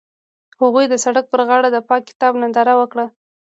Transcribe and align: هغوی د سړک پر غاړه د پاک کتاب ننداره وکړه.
هغوی 0.61 0.85
د 0.89 0.95
سړک 1.03 1.25
پر 1.31 1.41
غاړه 1.47 1.69
د 1.71 1.77
پاک 1.89 2.01
کتاب 2.09 2.33
ننداره 2.41 2.73
وکړه. 2.77 3.05